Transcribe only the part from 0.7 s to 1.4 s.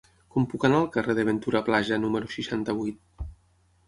al carrer de